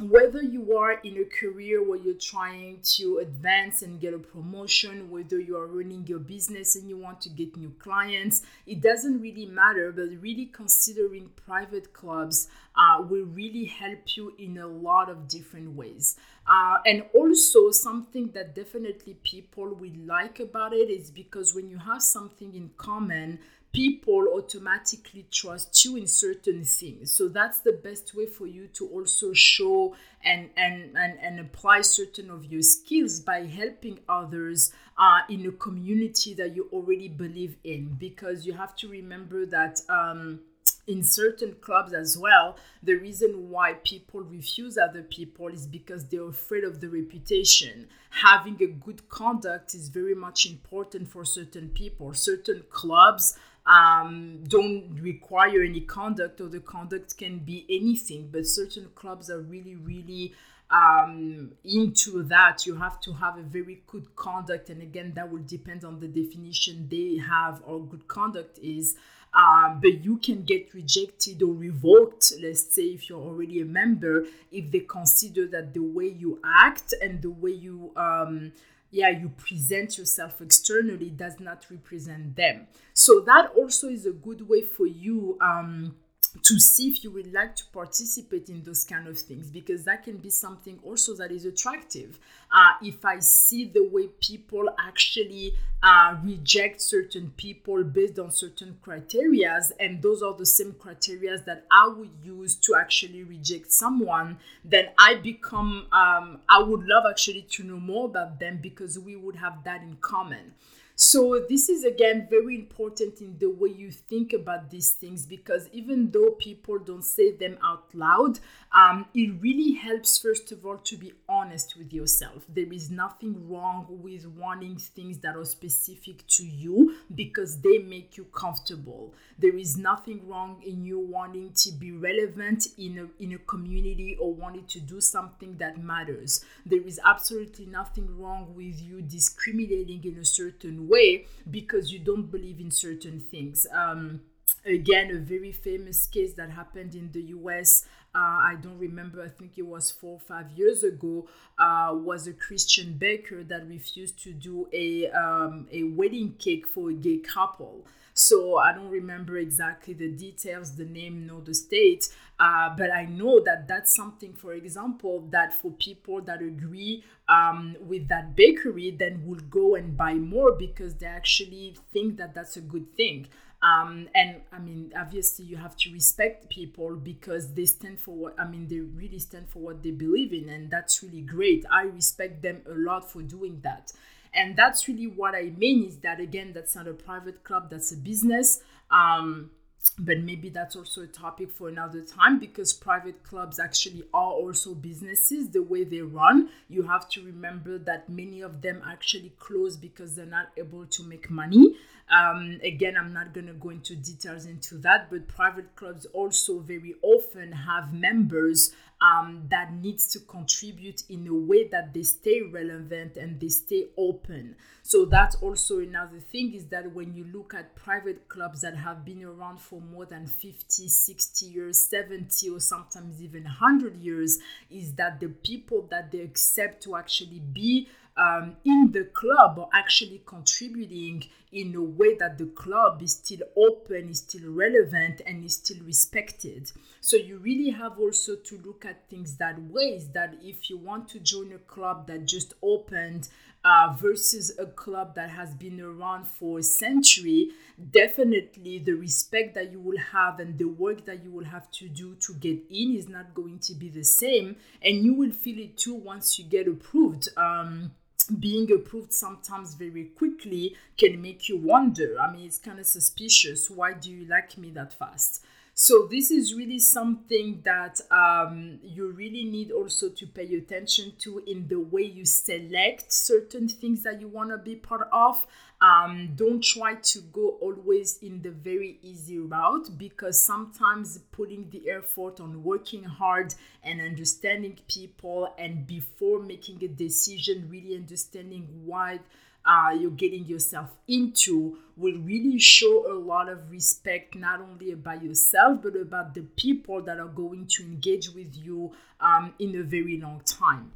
whether 0.09 0.41
you 0.41 0.77
are 0.77 0.93
in 1.03 1.17
a 1.17 1.25
career 1.25 1.83
where 1.87 1.97
you're 1.97 2.13
trying 2.13 2.79
to 2.95 3.19
advance 3.19 3.81
and 3.81 3.99
get 3.99 4.13
a 4.13 4.19
promotion, 4.19 5.09
whether 5.09 5.39
you 5.39 5.57
are 5.57 5.67
running 5.67 6.05
your 6.07 6.19
business 6.19 6.75
and 6.75 6.89
you 6.89 6.97
want 6.97 7.21
to 7.21 7.29
get 7.29 7.55
new 7.55 7.73
clients, 7.79 8.41
it 8.65 8.81
doesn't 8.81 9.21
really 9.21 9.45
matter. 9.45 9.91
But 9.91 10.09
really 10.19 10.47
considering 10.47 11.29
private 11.35 11.93
clubs 11.93 12.47
uh, 12.75 13.03
will 13.03 13.25
really 13.25 13.65
help 13.65 14.15
you 14.15 14.33
in 14.37 14.57
a 14.57 14.67
lot 14.67 15.09
of 15.09 15.27
different 15.27 15.75
ways. 15.75 16.17
Uh, 16.47 16.77
and 16.85 17.03
also, 17.13 17.69
something 17.71 18.31
that 18.31 18.55
definitely 18.55 19.15
people 19.23 19.75
will 19.75 19.91
like 20.05 20.39
about 20.39 20.73
it 20.73 20.89
is 20.89 21.11
because 21.11 21.53
when 21.53 21.69
you 21.69 21.77
have 21.77 22.01
something 22.01 22.53
in 22.55 22.71
common, 22.77 23.39
people 23.73 24.27
automatically 24.33 25.25
trust 25.31 25.85
you 25.85 25.95
in 25.95 26.05
certain 26.05 26.63
things 26.63 27.11
so 27.11 27.27
that's 27.27 27.59
the 27.59 27.71
best 27.71 28.13
way 28.13 28.25
for 28.25 28.45
you 28.45 28.67
to 28.67 28.85
also 28.87 29.31
show 29.33 29.95
and 30.23 30.49
and 30.57 30.95
and, 30.97 31.17
and 31.21 31.39
apply 31.39 31.81
certain 31.81 32.29
of 32.29 32.45
your 32.45 32.61
skills 32.61 33.19
by 33.19 33.45
helping 33.45 33.97
others 34.09 34.73
uh, 34.97 35.19
in 35.29 35.45
a 35.45 35.51
community 35.53 36.33
that 36.33 36.55
you 36.55 36.67
already 36.73 37.07
believe 37.07 37.55
in 37.63 37.95
because 37.99 38.45
you 38.45 38.53
have 38.53 38.75
to 38.75 38.89
remember 38.89 39.45
that 39.45 39.79
um, 39.89 40.39
in 40.87 41.03
certain 41.03 41.55
clubs 41.61 41.93
as 41.93 42.17
well, 42.17 42.57
the 42.83 42.95
reason 42.95 43.49
why 43.49 43.73
people 43.83 44.21
refuse 44.21 44.77
other 44.77 45.03
people 45.03 45.47
is 45.47 45.67
because 45.67 46.05
they're 46.05 46.27
afraid 46.27 46.63
of 46.63 46.81
the 46.81 46.89
reputation. 46.89 47.87
Having 48.09 48.61
a 48.61 48.67
good 48.67 49.07
conduct 49.09 49.73
is 49.73 49.89
very 49.89 50.15
much 50.15 50.45
important 50.45 51.07
for 51.07 51.23
certain 51.23 51.69
people. 51.69 52.13
Certain 52.13 52.63
clubs 52.69 53.37
um, 53.65 54.43
don't 54.47 54.99
require 55.01 55.61
any 55.61 55.81
conduct, 55.81 56.41
or 56.41 56.47
the 56.47 56.59
conduct 56.59 57.17
can 57.17 57.39
be 57.39 57.65
anything. 57.69 58.29
But 58.31 58.47
certain 58.47 58.89
clubs 58.95 59.29
are 59.29 59.41
really, 59.41 59.75
really 59.75 60.33
um, 60.69 61.51
into 61.63 62.23
that. 62.23 62.65
You 62.65 62.75
have 62.75 62.99
to 63.01 63.13
have 63.13 63.37
a 63.37 63.43
very 63.43 63.83
good 63.87 64.15
conduct, 64.15 64.69
and 64.69 64.81
again, 64.81 65.13
that 65.15 65.31
will 65.31 65.43
depend 65.45 65.85
on 65.85 65.99
the 65.99 66.07
definition 66.07 66.87
they 66.89 67.17
have 67.17 67.61
or 67.65 67.81
good 67.81 68.07
conduct 68.07 68.57
is. 68.59 68.95
Um, 69.33 69.79
but 69.81 70.03
you 70.03 70.17
can 70.17 70.43
get 70.43 70.73
rejected 70.73 71.41
or 71.41 71.53
revoked, 71.53 72.33
let's 72.41 72.75
say, 72.75 72.81
if 72.81 73.09
you're 73.09 73.21
already 73.21 73.61
a 73.61 73.65
member, 73.65 74.25
if 74.51 74.69
they 74.71 74.81
consider 74.81 75.47
that 75.47 75.73
the 75.73 75.79
way 75.79 76.07
you 76.07 76.41
act 76.43 76.93
and 77.01 77.21
the 77.21 77.29
way 77.29 77.51
you 77.51 77.93
um, 77.95 78.51
yeah 78.91 79.09
you 79.09 79.29
present 79.29 79.97
yourself 79.97 80.41
externally 80.41 81.09
does 81.09 81.39
not 81.39 81.65
represent 81.69 82.35
them. 82.35 82.67
So 82.93 83.19
that 83.21 83.51
also 83.55 83.87
is 83.87 84.05
a 84.05 84.11
good 84.11 84.47
way 84.47 84.61
for 84.61 84.85
you 84.85 85.37
um, 85.41 85.95
to 86.43 86.59
see 86.59 86.87
if 86.87 87.03
you 87.03 87.11
would 87.11 87.31
like 87.33 87.55
to 87.55 87.65
participate 87.73 88.49
in 88.49 88.63
those 88.63 88.83
kind 88.83 89.07
of 89.07 89.17
things 89.17 89.49
because 89.49 89.83
that 89.83 90.03
can 90.03 90.17
be 90.17 90.29
something 90.29 90.79
also 90.83 91.13
that 91.15 91.31
is 91.31 91.45
attractive. 91.45 92.19
Uh, 92.51 92.71
if 92.81 93.05
i 93.05 93.17
see 93.19 93.65
the 93.65 93.83
way 93.91 94.07
people 94.19 94.69
actually 94.79 95.53
uh, 95.83 96.15
reject 96.23 96.81
certain 96.81 97.31
people 97.37 97.83
based 97.83 98.19
on 98.19 98.29
certain 98.29 98.77
criterias 98.85 99.71
and 99.79 100.01
those 100.01 100.21
are 100.21 100.33
the 100.35 100.45
same 100.45 100.73
criterias 100.73 101.43
that 101.45 101.65
i 101.71 101.87
would 101.87 102.11
use 102.23 102.55
to 102.55 102.75
actually 102.75 103.23
reject 103.23 103.71
someone 103.71 104.37
then 104.65 104.87
i 104.99 105.15
become 105.15 105.87
um, 105.91 106.39
i 106.49 106.61
would 106.61 106.85
love 106.85 107.03
actually 107.09 107.41
to 107.43 107.63
know 107.63 107.79
more 107.79 108.05
about 108.05 108.39
them 108.39 108.59
because 108.61 108.99
we 108.99 109.15
would 109.15 109.35
have 109.35 109.63
that 109.63 109.81
in 109.81 109.95
common 110.01 110.53
so, 111.01 111.43
this 111.49 111.67
is 111.67 111.83
again 111.83 112.27
very 112.29 112.53
important 112.53 113.21
in 113.21 113.35
the 113.39 113.49
way 113.49 113.69
you 113.69 113.89
think 113.89 114.33
about 114.33 114.69
these 114.69 114.91
things 114.91 115.25
because 115.25 115.67
even 115.71 116.11
though 116.11 116.35
people 116.37 116.77
don't 116.77 117.03
say 117.03 117.31
them 117.35 117.57
out 117.63 117.85
loud, 117.95 118.39
um, 118.73 119.05
it 119.13 119.33
really 119.41 119.73
helps, 119.73 120.17
first 120.17 120.51
of 120.53 120.65
all, 120.65 120.77
to 120.77 120.95
be 120.95 121.11
honest 121.27 121.75
with 121.77 121.91
yourself. 121.93 122.45
There 122.47 122.71
is 122.71 122.89
nothing 122.89 123.49
wrong 123.49 123.85
with 123.89 124.25
wanting 124.25 124.77
things 124.77 125.17
that 125.19 125.35
are 125.35 125.43
specific 125.43 126.25
to 126.27 126.45
you 126.45 126.95
because 127.13 127.59
they 127.59 127.79
make 127.79 128.15
you 128.15 128.23
comfortable. 128.25 129.13
There 129.37 129.57
is 129.57 129.77
nothing 129.77 130.25
wrong 130.25 130.61
in 130.65 130.85
you 130.85 130.99
wanting 130.99 131.51
to 131.63 131.71
be 131.73 131.91
relevant 131.91 132.67
in 132.77 132.97
a, 132.97 133.23
in 133.23 133.33
a 133.33 133.39
community 133.39 134.15
or 134.17 134.33
wanting 134.33 134.67
to 134.67 134.79
do 134.79 135.01
something 135.01 135.57
that 135.57 135.83
matters. 135.83 136.45
There 136.65 136.81
is 136.81 136.97
absolutely 137.03 137.65
nothing 137.65 138.17
wrong 138.17 138.53
with 138.55 138.81
you 138.81 139.01
discriminating 139.01 140.05
in 140.05 140.17
a 140.17 140.25
certain 140.25 140.87
way 140.87 141.25
because 141.49 141.91
you 141.91 141.99
don't 141.99 142.31
believe 142.31 142.61
in 142.61 142.71
certain 142.71 143.19
things. 143.19 143.67
Um, 143.73 144.21
again, 144.65 145.11
a 145.11 145.19
very 145.19 145.51
famous 145.51 146.05
case 146.07 146.33
that 146.33 146.51
happened 146.51 146.95
in 146.95 147.11
the 147.11 147.21
US. 147.21 147.85
Uh, 148.13 148.19
I 148.51 148.55
don't 148.61 148.77
remember, 148.77 149.23
I 149.23 149.29
think 149.29 149.57
it 149.57 149.65
was 149.65 149.89
four 149.89 150.15
or 150.15 150.19
five 150.19 150.51
years 150.51 150.83
ago, 150.83 151.29
uh, 151.57 151.91
was 151.93 152.27
a 152.27 152.33
Christian 152.33 152.93
baker 152.97 153.41
that 153.45 153.65
refused 153.69 154.21
to 154.23 154.33
do 154.33 154.67
a, 154.73 155.09
um, 155.11 155.67
a 155.71 155.83
wedding 155.83 156.35
cake 156.37 156.67
for 156.67 156.89
a 156.89 156.93
gay 156.93 157.19
couple. 157.19 157.85
So 158.13 158.57
I 158.57 158.73
don't 158.73 158.89
remember 158.89 159.37
exactly 159.37 159.93
the 159.93 160.09
details, 160.11 160.75
the 160.75 160.83
name, 160.83 161.25
nor 161.25 161.39
the 161.39 161.53
state, 161.53 162.09
uh, 162.37 162.75
but 162.77 162.91
I 162.91 163.05
know 163.05 163.39
that 163.45 163.69
that's 163.69 163.95
something, 163.95 164.33
for 164.33 164.51
example, 164.53 165.27
that 165.29 165.53
for 165.53 165.71
people 165.71 166.21
that 166.23 166.41
agree 166.41 167.05
um, 167.29 167.77
with 167.79 168.09
that 168.09 168.35
bakery, 168.35 168.91
then 168.91 169.25
will 169.25 169.39
go 169.49 169.75
and 169.75 169.95
buy 169.95 170.15
more 170.15 170.51
because 170.51 170.95
they 170.95 171.05
actually 171.05 171.77
think 171.93 172.17
that 172.17 172.33
that's 172.33 172.57
a 172.57 172.61
good 172.61 172.93
thing. 172.97 173.27
Um, 173.63 174.07
and 174.15 174.41
I 174.51 174.57
mean, 174.57 174.91
obviously, 174.99 175.45
you 175.45 175.57
have 175.57 175.75
to 175.77 175.91
respect 175.91 176.49
people 176.49 176.95
because 176.95 177.53
they 177.53 177.65
stand 177.65 177.99
for 177.99 178.15
what 178.15 178.39
I 178.39 178.47
mean, 178.47 178.67
they 178.67 178.79
really 178.79 179.19
stand 179.19 179.49
for 179.49 179.59
what 179.59 179.83
they 179.83 179.91
believe 179.91 180.33
in, 180.33 180.49
and 180.49 180.71
that's 180.71 181.03
really 181.03 181.21
great. 181.21 181.65
I 181.71 181.83
respect 181.83 182.41
them 182.41 182.61
a 182.67 182.73
lot 182.73 183.11
for 183.11 183.21
doing 183.21 183.61
that. 183.63 183.91
And 184.33 184.55
that's 184.55 184.87
really 184.87 185.07
what 185.07 185.35
I 185.35 185.51
mean 185.57 185.85
is 185.85 185.97
that, 185.97 186.19
again, 186.19 186.53
that's 186.53 186.75
not 186.75 186.87
a 186.87 186.93
private 186.93 187.43
club, 187.43 187.69
that's 187.69 187.91
a 187.91 187.97
business. 187.97 188.63
Um, 188.89 189.51
but 189.97 190.19
maybe 190.19 190.49
that's 190.49 190.75
also 190.75 191.01
a 191.03 191.07
topic 191.07 191.51
for 191.51 191.67
another 191.67 192.01
time 192.01 192.39
because 192.39 192.73
private 192.73 193.23
clubs 193.23 193.59
actually 193.59 194.03
are 194.13 194.31
also 194.31 194.73
businesses 194.73 195.49
the 195.49 195.61
way 195.61 195.83
they 195.83 196.01
run. 196.01 196.49
You 196.69 196.83
have 196.83 197.09
to 197.09 197.23
remember 197.23 197.77
that 197.79 198.09
many 198.09 198.41
of 198.41 198.61
them 198.61 198.81
actually 198.87 199.33
close 199.39 199.77
because 199.77 200.15
they're 200.15 200.25
not 200.25 200.49
able 200.57 200.85
to 200.85 201.03
make 201.03 201.29
money. 201.29 201.75
Um, 202.11 202.59
again 202.61 202.97
i'm 202.97 203.13
not 203.13 203.33
going 203.33 203.47
to 203.47 203.53
go 203.53 203.69
into 203.69 203.95
details 203.95 204.45
into 204.45 204.75
that 204.79 205.09
but 205.09 205.29
private 205.29 205.77
clubs 205.77 206.05
also 206.07 206.59
very 206.59 206.95
often 207.01 207.53
have 207.53 207.93
members 207.93 208.73
um, 209.01 209.47
that 209.49 209.73
needs 209.73 210.07
to 210.13 210.19
contribute 210.19 211.03
in 211.09 211.27
a 211.27 211.33
way 211.33 211.67
that 211.67 211.91
they 211.93 212.03
stay 212.03 212.41
relevant 212.41 213.17
and 213.17 213.39
they 213.39 213.47
stay 213.47 213.87
open. 213.97 214.55
So 214.83 215.05
that's 215.05 215.35
also 215.37 215.79
another 215.79 216.19
thing 216.19 216.53
is 216.53 216.67
that 216.67 216.93
when 216.93 217.15
you 217.15 217.25
look 217.33 217.55
at 217.55 217.75
private 217.75 218.29
clubs 218.29 218.61
that 218.61 218.77
have 218.77 219.03
been 219.03 219.23
around 219.23 219.59
for 219.59 219.81
more 219.81 220.05
than 220.05 220.27
50, 220.27 220.87
60 220.87 221.45
years, 221.47 221.79
70 221.79 222.49
or 222.51 222.59
sometimes 222.59 223.21
even 223.23 223.43
100 223.43 223.95
years 223.97 224.37
is 224.69 224.93
that 224.93 225.19
the 225.19 225.29
people 225.29 225.87
that 225.89 226.11
they 226.11 226.19
accept 226.19 226.83
to 226.83 226.95
actually 226.95 227.39
be 227.39 227.87
um, 228.17 228.57
in 228.65 228.91
the 228.91 229.05
club 229.05 229.57
are 229.59 229.69
actually 229.73 230.21
contributing 230.25 231.23
in 231.51 231.75
a 231.75 231.81
way 231.81 232.15
that 232.15 232.37
the 232.37 232.45
club 232.45 233.01
is 233.01 233.13
still 233.13 233.41
open, 233.57 234.09
is 234.09 234.19
still 234.19 234.51
relevant, 234.51 235.21
and 235.25 235.43
is 235.43 235.55
still 235.55 235.83
respected. 235.83 236.71
So 237.01 237.17
you 237.17 237.37
really 237.37 237.71
have 237.71 237.99
also 237.99 238.35
to 238.35 238.57
look 238.59 238.85
at 238.85 239.09
things 239.09 239.35
that 239.37 239.61
ways 239.63 240.09
that 240.09 240.35
if 240.41 240.69
you 240.69 240.77
want 240.77 241.09
to 241.09 241.19
join 241.19 241.51
a 241.53 241.57
club 241.57 242.07
that 242.07 242.25
just 242.25 242.53
opened 242.61 243.27
uh, 243.63 243.95
versus 243.99 244.57
a 244.57 244.65
club 244.65 245.15
that 245.15 245.29
has 245.29 245.53
been 245.53 245.79
around 245.79 246.27
for 246.27 246.59
a 246.59 246.63
century, 246.63 247.49
definitely 247.91 248.79
the 248.79 248.93
respect 248.93 249.53
that 249.55 249.71
you 249.71 249.79
will 249.79 249.99
have 249.99 250.39
and 250.39 250.57
the 250.57 250.67
work 250.67 251.05
that 251.05 251.23
you 251.23 251.31
will 251.31 251.45
have 251.45 251.69
to 251.71 251.87
do 251.87 252.15
to 252.15 252.33
get 252.35 252.59
in 252.69 252.95
is 252.95 253.07
not 253.07 253.33
going 253.33 253.59
to 253.59 253.73
be 253.73 253.89
the 253.89 254.03
same. 254.03 254.55
And 254.81 255.03
you 255.03 255.13
will 255.13 255.31
feel 255.31 255.59
it 255.59 255.77
too 255.77 255.95
once 255.95 256.39
you 256.39 256.45
get 256.45 256.67
approved. 256.67 257.29
Um, 257.37 257.91
being 258.39 258.71
approved 258.71 259.13
sometimes 259.13 259.73
very 259.75 260.05
quickly 260.05 260.75
can 260.97 261.21
make 261.21 261.49
you 261.49 261.57
wonder. 261.57 262.15
I 262.19 262.31
mean, 262.31 262.45
it's 262.45 262.57
kind 262.57 262.79
of 262.79 262.85
suspicious. 262.85 263.69
Why 263.69 263.93
do 263.93 264.09
you 264.11 264.25
like 264.25 264.57
me 264.57 264.71
that 264.71 264.93
fast? 264.93 265.43
So 265.73 266.05
this 266.11 266.31
is 266.31 266.53
really 266.53 266.79
something 266.79 267.61
that 267.63 268.01
um, 268.11 268.79
you 268.83 269.07
really 269.07 269.45
need 269.45 269.71
also 269.71 270.09
to 270.09 270.27
pay 270.27 270.53
attention 270.55 271.13
to 271.19 271.41
in 271.47 271.67
the 271.69 271.79
way 271.79 272.03
you 272.03 272.25
select 272.25 273.11
certain 273.11 273.67
things 273.69 274.03
that 274.03 274.19
you 274.19 274.27
want 274.27 274.49
to 274.49 274.57
be 274.57 274.75
part 274.75 275.07
of. 275.13 275.47
Um, 275.79 276.33
don't 276.35 276.61
try 276.63 276.95
to 276.95 277.21
go 277.21 277.57
always 277.61 278.17
in 278.21 278.41
the 278.41 278.51
very 278.51 278.99
easy 279.01 279.39
route 279.39 279.97
because 279.97 280.39
sometimes 280.39 281.17
putting 281.31 281.69
the 281.71 281.89
effort 281.89 282.39
on 282.39 282.63
working 282.63 283.03
hard 283.03 283.55
and 283.81 283.99
understanding 284.01 284.77
people 284.87 285.55
and 285.57 285.87
before 285.87 286.39
making 286.43 286.83
a 286.83 286.87
decision, 286.89 287.67
really 287.69 287.95
understanding 287.95 288.67
why 288.85 289.21
uh, 289.65 289.89
you're 289.97 290.11
getting 290.11 290.45
yourself 290.45 290.89
into 291.07 291.77
will 291.97 292.17
really 292.19 292.57
show 292.57 293.11
a 293.11 293.13
lot 293.13 293.47
of 293.47 293.69
respect 293.69 294.35
not 294.35 294.59
only 294.59 294.91
about 294.91 295.23
yourself 295.23 295.81
but 295.81 295.95
about 295.95 296.33
the 296.33 296.41
people 296.55 297.01
that 297.01 297.19
are 297.19 297.27
going 297.27 297.67
to 297.67 297.83
engage 297.83 298.29
with 298.29 298.55
you 298.55 298.91
um, 299.19 299.53
in 299.59 299.75
a 299.79 299.83
very 299.83 300.19
long 300.19 300.41
time 300.45 300.91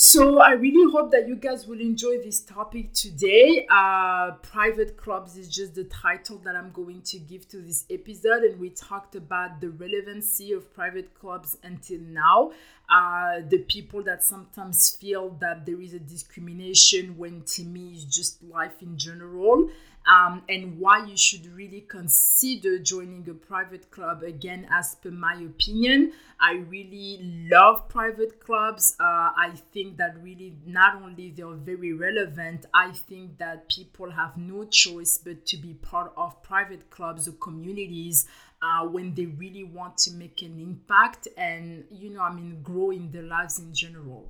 so 0.00 0.38
I 0.38 0.52
really 0.52 0.88
hope 0.92 1.10
that 1.10 1.26
you 1.26 1.34
guys 1.34 1.66
will 1.66 1.80
enjoy 1.80 2.18
this 2.18 2.38
topic 2.38 2.92
today. 2.92 3.66
Uh, 3.68 4.30
private 4.42 4.96
clubs 4.96 5.36
is 5.36 5.48
just 5.48 5.74
the 5.74 5.82
title 5.82 6.38
that 6.44 6.54
I'm 6.54 6.70
going 6.70 7.02
to 7.02 7.18
give 7.18 7.48
to 7.48 7.56
this 7.56 7.84
episode, 7.90 8.44
and 8.44 8.60
we 8.60 8.70
talked 8.70 9.16
about 9.16 9.60
the 9.60 9.70
relevancy 9.70 10.52
of 10.52 10.72
private 10.72 11.12
clubs 11.18 11.58
until 11.64 11.98
now. 11.98 12.52
Uh, 12.88 13.40
the 13.48 13.58
people 13.66 14.00
that 14.04 14.22
sometimes 14.22 14.88
feel 14.88 15.30
that 15.40 15.66
there 15.66 15.80
is 15.80 15.94
a 15.94 15.98
discrimination 15.98 17.18
when 17.18 17.42
to 17.46 17.64
me 17.64 17.94
is 17.94 18.04
just 18.04 18.40
life 18.44 18.80
in 18.80 18.96
general 18.96 19.68
um, 20.08 20.42
and 20.48 20.78
why 20.78 21.04
you 21.04 21.16
should 21.16 21.46
really 21.54 21.82
consider 21.82 22.78
joining 22.78 23.28
a 23.28 23.34
private 23.34 23.90
club. 23.90 24.22
Again, 24.22 24.66
as 24.72 24.94
per 24.94 25.10
my 25.10 25.34
opinion, 25.34 26.12
I 26.40 26.64
really 26.68 27.48
love 27.52 27.88
private 27.88 28.40
clubs. 28.40 28.96
Uh, 28.98 29.04
I 29.36 29.52
think 29.72 29.98
that 29.98 30.16
really 30.22 30.56
not 30.64 31.02
only 31.02 31.30
they're 31.30 31.52
very 31.52 31.92
relevant, 31.92 32.64
I 32.72 32.92
think 32.92 33.38
that 33.38 33.68
people 33.68 34.10
have 34.10 34.36
no 34.38 34.64
choice 34.64 35.18
but 35.18 35.44
to 35.46 35.58
be 35.58 35.74
part 35.74 36.12
of 36.16 36.42
private 36.42 36.88
clubs 36.90 37.28
or 37.28 37.32
communities. 37.32 38.26
Uh, 38.60 38.84
when 38.84 39.14
they 39.14 39.26
really 39.26 39.62
want 39.62 39.96
to 39.96 40.10
make 40.14 40.42
an 40.42 40.58
impact 40.58 41.28
and 41.36 41.84
you 41.92 42.10
know 42.10 42.20
i 42.20 42.34
mean 42.34 42.60
grow 42.60 42.90
in 42.90 43.08
their 43.12 43.22
lives 43.22 43.60
in 43.60 43.72
general 43.72 44.28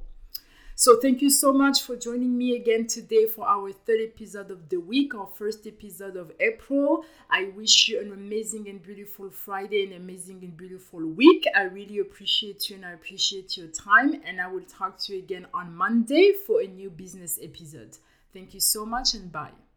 so, 0.81 1.01
thank 1.01 1.21
you 1.23 1.29
so 1.29 1.53
much 1.53 1.83
for 1.83 1.97
joining 1.97 2.39
me 2.39 2.55
again 2.55 2.87
today 2.87 3.27
for 3.27 3.45
our 3.49 3.73
third 3.73 3.99
episode 4.01 4.53
of 4.53 4.69
the 4.69 4.77
week, 4.77 5.13
our 5.13 5.27
first 5.27 5.67
episode 5.67 6.15
of 6.15 6.31
April. 6.39 7.05
I 7.29 7.51
wish 7.57 7.89
you 7.89 8.01
an 8.01 8.13
amazing 8.13 8.69
and 8.69 8.81
beautiful 8.81 9.29
Friday, 9.29 9.85
an 9.85 9.95
amazing 9.95 10.39
and 10.45 10.57
beautiful 10.57 11.05
week. 11.05 11.47
I 11.57 11.63
really 11.63 11.99
appreciate 11.99 12.71
you 12.71 12.77
and 12.77 12.87
I 12.87 12.93
appreciate 12.93 13.57
your 13.57 13.67
time. 13.67 14.23
And 14.25 14.41
I 14.41 14.47
will 14.47 14.63
talk 14.63 14.99
to 15.01 15.15
you 15.15 15.19
again 15.19 15.49
on 15.53 15.75
Monday 15.75 16.35
for 16.47 16.61
a 16.63 16.69
new 16.69 16.91
business 16.91 17.41
episode. 17.43 17.99
Thank 18.33 18.55
you 18.55 18.61
so 18.61 18.87
much 18.87 19.15
and 19.15 19.33
bye. 19.33 19.68